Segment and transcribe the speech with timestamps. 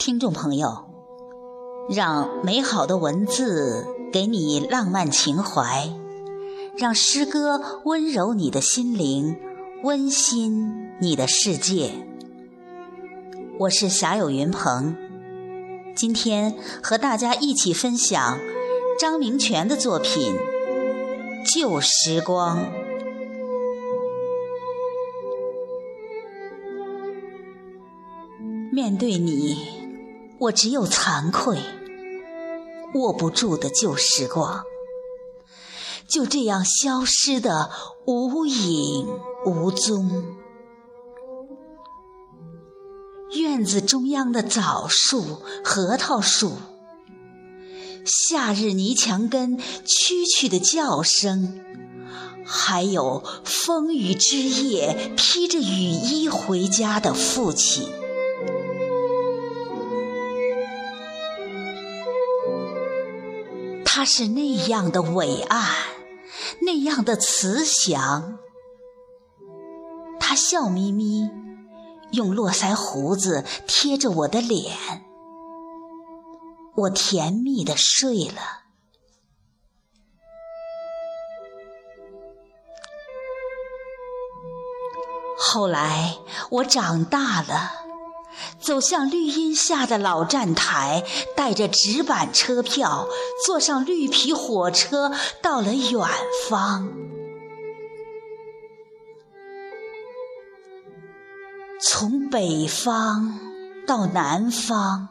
[0.00, 0.86] 听众朋友，
[1.90, 5.92] 让美好的文字给你浪漫情怀，
[6.74, 9.36] 让诗歌温柔你的心灵，
[9.82, 11.90] 温馨你的世界。
[13.58, 14.96] 我是霞友云鹏，
[15.94, 18.38] 今天和大家一起分享
[18.98, 20.34] 张明泉的作品
[21.54, 22.58] 《旧时光》。
[28.72, 29.79] 面对你。
[30.40, 31.58] 我只有惭愧，
[32.94, 34.64] 握不住的旧时光，
[36.08, 37.70] 就这样消失的
[38.06, 39.06] 无影
[39.44, 40.24] 无踪。
[43.36, 46.52] 院子中央的枣树、核桃树，
[48.06, 51.60] 夏日泥墙根蛐蛐的叫声，
[52.46, 57.86] 还有风雨之夜披着雨衣回家的父亲。
[63.92, 65.68] 他是那样的伟岸，
[66.62, 68.38] 那样的慈祥。
[70.20, 71.28] 他笑眯眯，
[72.12, 74.76] 用络腮胡子贴着我的脸，
[76.76, 78.60] 我甜蜜的睡了。
[85.36, 86.16] 后来
[86.50, 87.79] 我长大了。
[88.60, 91.02] 走向绿荫下的老站台，
[91.34, 93.08] 带着纸板车票，
[93.46, 96.00] 坐上绿皮火车，到了远
[96.48, 96.88] 方。
[101.82, 103.40] 从北方
[103.86, 105.08] 到南方，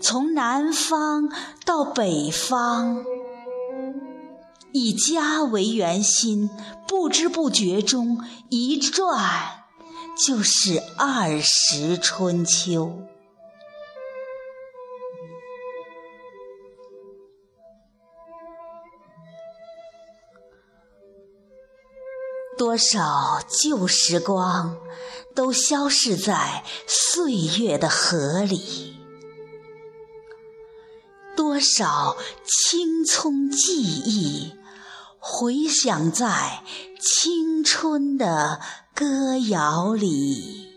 [0.00, 1.28] 从南方
[1.64, 3.04] 到北方，
[4.72, 6.48] 以家为圆心，
[6.86, 9.61] 不知不觉中一转。
[10.24, 12.96] 就是二十春秋，
[22.56, 24.76] 多少旧时光
[25.34, 28.96] 都消逝在岁月的河里，
[31.36, 34.54] 多少青葱记忆
[35.18, 36.62] 回响在
[37.00, 38.60] 青春的。
[39.02, 40.71] 歌谣里。